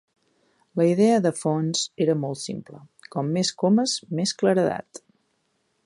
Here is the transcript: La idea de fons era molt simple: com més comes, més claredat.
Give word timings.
La 0.79 0.85
idea 0.91 1.19
de 1.25 1.31
fons 1.41 1.83
era 2.07 2.17
molt 2.23 2.41
simple: 2.47 2.81
com 3.17 3.31
més 3.37 3.55
comes, 3.65 3.97
més 4.21 4.35
claredat. 4.41 5.05